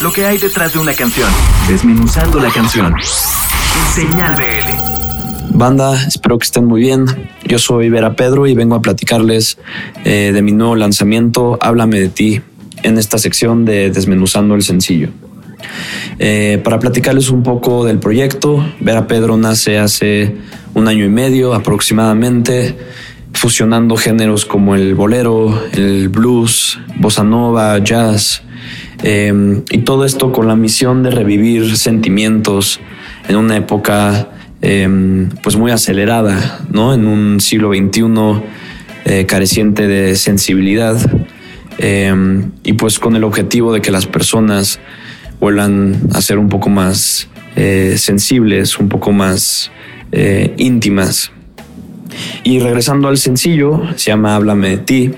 lo 0.00 0.12
que 0.12 0.24
hay 0.24 0.38
detrás 0.38 0.72
de 0.72 0.78
una 0.78 0.94
canción, 0.94 1.28
desmenuzando 1.68 2.40
la 2.40 2.50
canción. 2.50 2.94
Señal 3.94 4.34
BL. 4.34 5.56
Banda, 5.56 6.06
espero 6.06 6.38
que 6.38 6.44
estén 6.44 6.64
muy 6.64 6.80
bien. 6.80 7.04
Yo 7.44 7.58
soy 7.58 7.90
Vera 7.90 8.14
Pedro 8.14 8.46
y 8.46 8.54
vengo 8.54 8.76
a 8.76 8.80
platicarles 8.80 9.58
eh, 10.04 10.30
de 10.32 10.42
mi 10.42 10.52
nuevo 10.52 10.74
lanzamiento, 10.74 11.58
Háblame 11.60 12.00
de 12.00 12.08
ti, 12.08 12.40
en 12.82 12.96
esta 12.96 13.18
sección 13.18 13.66
de 13.66 13.90
Desmenuzando 13.90 14.54
el 14.54 14.62
sencillo. 14.62 15.10
Eh, 16.18 16.60
para 16.64 16.78
platicarles 16.78 17.28
un 17.28 17.42
poco 17.42 17.84
del 17.84 17.98
proyecto, 17.98 18.64
Vera 18.80 19.06
Pedro 19.06 19.36
nace 19.36 19.78
hace 19.78 20.34
un 20.72 20.88
año 20.88 21.04
y 21.04 21.10
medio 21.10 21.52
aproximadamente, 21.52 22.74
fusionando 23.34 23.96
géneros 23.96 24.46
como 24.46 24.74
el 24.74 24.94
bolero, 24.94 25.62
el 25.72 26.08
blues, 26.08 26.78
bossa 26.96 27.22
nova, 27.22 27.78
jazz, 27.78 28.42
Em, 29.02 29.62
y 29.70 29.78
todo 29.78 30.04
esto 30.04 30.32
con 30.32 30.46
la 30.46 30.56
misión 30.56 31.02
de 31.02 31.10
revivir 31.10 31.76
sentimientos 31.76 32.80
en 33.28 33.36
una 33.36 33.56
época 33.56 34.28
em, 34.62 35.30
pues 35.42 35.56
muy 35.56 35.70
acelerada, 35.70 36.60
¿no? 36.70 36.92
En 36.92 37.06
un 37.06 37.40
siglo 37.40 37.70
XXI 37.70 38.42
eh, 39.06 39.24
careciente 39.26 39.88
de 39.88 40.16
sensibilidad 40.16 40.98
em, 41.78 42.50
y 42.62 42.74
pues 42.74 42.98
con 42.98 43.16
el 43.16 43.24
objetivo 43.24 43.72
de 43.72 43.80
que 43.80 43.90
las 43.90 44.06
personas 44.06 44.78
vuelvan 45.40 45.96
a 46.12 46.20
ser 46.20 46.38
un 46.38 46.50
poco 46.50 46.68
más 46.68 47.28
eh, 47.56 47.94
sensibles, 47.96 48.78
un 48.78 48.88
poco 48.90 49.12
más 49.12 49.70
eh, 50.12 50.54
íntimas. 50.58 51.32
Y 52.44 52.58
regresando 52.58 53.08
al 53.08 53.16
sencillo, 53.16 53.82
se 53.96 54.10
llama 54.10 54.36
Háblame 54.36 54.68
de 54.70 54.78
ti. 54.78 55.10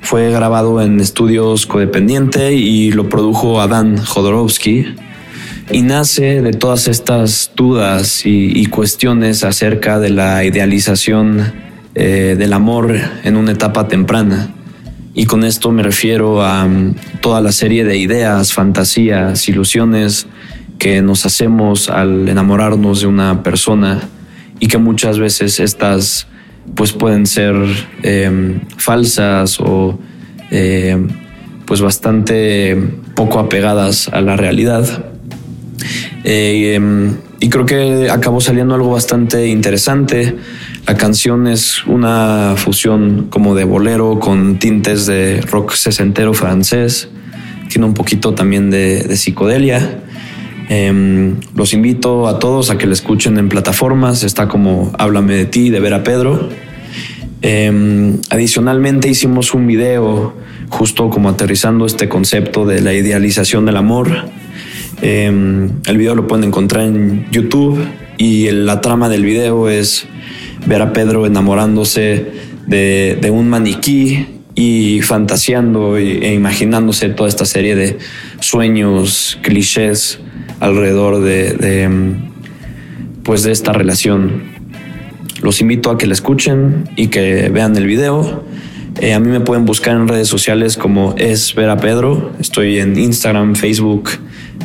Fue 0.00 0.30
grabado 0.30 0.80
en 0.82 0.98
estudios 1.00 1.66
codependiente 1.66 2.52
y 2.54 2.90
lo 2.92 3.08
produjo 3.08 3.60
Adán 3.60 3.98
Jodorowsky. 3.98 4.94
Y 5.72 5.82
nace 5.82 6.42
de 6.42 6.52
todas 6.52 6.88
estas 6.88 7.52
dudas 7.54 8.22
y, 8.24 8.66
cuestiones 8.66 9.44
acerca 9.44 10.00
de 10.00 10.10
la 10.10 10.44
idealización 10.44 11.52
eh, 11.94 12.34
del 12.36 12.52
amor 12.52 12.96
en 13.22 13.36
una 13.36 13.52
etapa 13.52 13.86
temprana. 13.86 14.52
Y 15.14 15.26
con 15.26 15.44
esto 15.44 15.70
me 15.70 15.82
refiero 15.82 16.42
a 16.42 16.64
um, 16.64 16.94
toda 17.20 17.40
la 17.40 17.52
serie 17.52 17.84
de 17.84 17.96
ideas, 17.98 18.52
fantasías, 18.52 19.48
ilusiones 19.48 20.26
que 20.78 21.02
nos 21.02 21.26
hacemos 21.26 21.90
al 21.90 22.28
enamorarnos 22.28 23.02
de 23.02 23.06
una 23.06 23.42
persona 23.42 24.00
y 24.60 24.68
que 24.68 24.78
muchas 24.78 25.18
veces 25.18 25.60
estas 25.60 26.26
pues 26.74 26.92
pueden 26.92 27.26
ser 27.26 27.54
em, 28.02 28.60
falsas 28.76 29.60
o 29.60 29.98
em, 30.50 31.08
pues 31.66 31.80
bastante 31.80 32.76
poco 33.14 33.38
apegadas 33.38 34.08
a 34.08 34.20
la 34.20 34.36
realidad. 34.36 35.04
Eh, 36.24 36.74
em, 36.74 37.16
y 37.40 37.48
creo 37.48 37.64
que 37.64 38.10
acabó 38.10 38.40
saliendo 38.40 38.74
algo 38.74 38.90
bastante 38.90 39.46
interesante. 39.46 40.36
La 40.86 40.96
canción 40.96 41.46
es 41.46 41.86
una 41.86 42.54
fusión 42.56 43.28
como 43.30 43.54
de 43.54 43.64
bolero 43.64 44.18
con 44.18 44.58
tintes 44.58 45.06
de 45.06 45.40
rock 45.40 45.72
sesentero 45.72 46.34
francés. 46.34 47.08
Tiene 47.68 47.86
un 47.86 47.94
poquito 47.94 48.34
también 48.34 48.70
de 48.70 49.16
psicodelia. 49.16 50.00
Em, 50.72 51.40
los 51.56 51.74
invito 51.74 52.28
a 52.28 52.38
todos 52.38 52.70
a 52.70 52.78
que 52.78 52.86
la 52.86 52.92
escuchen 52.92 53.36
en 53.38 53.48
plataformas. 53.48 54.22
Está 54.22 54.46
como 54.46 54.92
Háblame 55.00 55.34
de 55.34 55.44
ti, 55.44 55.68
de 55.68 55.80
Vera 55.80 56.04
Pedro. 56.04 56.48
Em, 57.42 58.20
adicionalmente 58.30 59.08
hicimos 59.08 59.52
un 59.52 59.66
video 59.66 60.32
justo 60.68 61.10
como 61.10 61.28
aterrizando 61.28 61.86
este 61.86 62.08
concepto 62.08 62.66
de 62.66 62.82
la 62.82 62.94
idealización 62.94 63.66
del 63.66 63.78
amor. 63.78 64.26
Em, 65.02 65.70
el 65.86 65.98
video 65.98 66.14
lo 66.14 66.28
pueden 66.28 66.44
encontrar 66.44 66.84
en 66.84 67.26
YouTube 67.32 67.84
y 68.16 68.48
la 68.52 68.80
trama 68.80 69.08
del 69.08 69.24
video 69.24 69.68
es 69.68 70.06
ver 70.66 70.82
a 70.82 70.92
Pedro 70.92 71.26
enamorándose 71.26 72.26
de, 72.68 73.28
un 73.32 73.48
maniquí 73.48 74.24
y 74.54 75.00
fantaseando 75.02 75.96
e 75.96 76.32
imaginándose 76.32 77.08
toda 77.08 77.28
esta 77.28 77.44
serie 77.44 77.74
de 77.74 77.98
sueños, 78.38 79.36
clichés 79.42 80.20
alrededor 80.60 81.22
de, 81.22 81.88
pues 83.24 83.42
de 83.42 83.52
esta 83.52 83.72
relación. 83.72 84.42
Los 85.42 85.60
invito 85.60 85.90
a 85.90 85.98
que 85.98 86.06
la 86.06 86.12
escuchen 86.12 86.88
y 86.96 87.08
que 87.08 87.48
vean 87.48 87.76
el 87.76 87.86
video. 87.86 88.44
Eh, 89.00 89.14
a 89.14 89.20
mí 89.20 89.28
me 89.28 89.40
pueden 89.40 89.64
buscar 89.64 89.96
en 89.96 90.06
redes 90.06 90.28
sociales 90.28 90.76
como 90.76 91.14
es 91.16 91.54
Vera 91.54 91.78
Pedro. 91.78 92.32
Estoy 92.38 92.78
en 92.78 92.98
Instagram, 92.98 93.54
Facebook, 93.54 94.10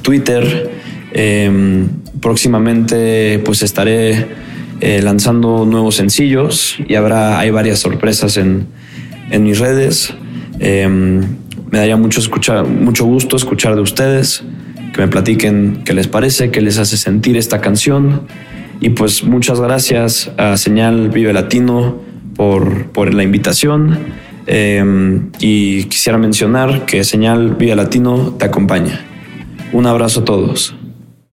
Twitter. 0.00 0.70
Em, 1.12 1.88
próximamente 2.20 3.38
pues 3.44 3.62
estaré 3.62 4.28
eh, 4.80 5.02
lanzando 5.02 5.66
nuevos 5.66 5.96
sencillos 5.96 6.76
y 6.88 6.94
habrá 6.94 7.38
hay 7.38 7.50
varias 7.50 7.80
sorpresas 7.80 8.38
en, 8.38 8.66
en 9.30 9.44
mis 9.44 9.58
redes. 9.58 10.14
Em, 10.58 11.20
me 11.70 11.78
daría 11.78 11.98
mucho, 11.98 12.20
mucho 12.64 13.04
gusto 13.04 13.36
escuchar 13.36 13.74
de 13.74 13.82
ustedes 13.82 14.42
que 14.92 15.00
me 15.00 15.08
platiquen 15.08 15.82
qué 15.84 15.94
les 15.94 16.08
parece, 16.08 16.50
qué 16.50 16.60
les 16.60 16.78
hace 16.78 16.96
sentir 16.96 17.36
esta 17.36 17.60
canción. 17.60 18.22
Y 18.80 18.90
pues 18.90 19.24
muchas 19.24 19.60
gracias 19.60 20.30
a 20.36 20.56
Señal 20.56 21.10
Vive 21.10 21.32
Latino 21.32 22.00
por, 22.36 22.86
por 22.86 23.14
la 23.14 23.22
invitación. 23.22 23.98
Em, 24.46 25.30
y 25.38 25.84
quisiera 25.84 26.18
mencionar 26.18 26.84
que 26.84 27.04
Señal 27.04 27.54
Vive 27.54 27.76
Latino 27.76 28.34
te 28.38 28.44
acompaña. 28.44 29.00
Un 29.72 29.86
abrazo 29.86 30.20
a 30.20 30.24
todos. 30.24 30.74